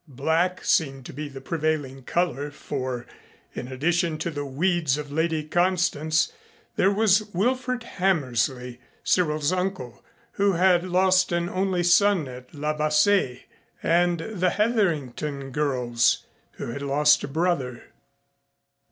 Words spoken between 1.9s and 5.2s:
color, for, in addition to the weeds of